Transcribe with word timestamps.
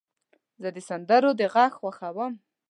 زه 0.61 0.69
د 0.75 0.77
سندرو 0.89 1.31
د 1.39 1.41
غږ 1.53 1.71
خوښوم. 1.79 2.33